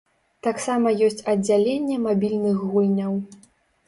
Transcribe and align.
Таксама 0.45 0.93
ёсць 1.07 1.19
аддзяленне 1.33 1.97
мабільных 2.05 2.57
гульняў. 2.71 3.13